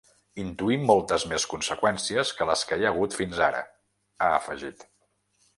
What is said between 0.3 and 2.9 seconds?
Intuïm moltes més conseqüències que les que hi